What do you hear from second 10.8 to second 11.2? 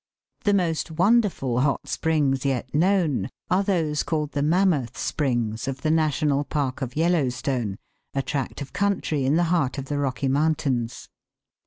tains.